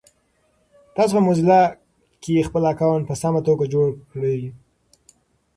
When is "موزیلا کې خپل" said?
1.27-2.63